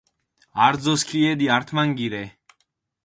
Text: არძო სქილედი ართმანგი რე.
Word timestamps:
არძო 0.67 0.95
სქილედი 1.01 1.51
ართმანგი 1.59 2.09
რე. 2.15 2.23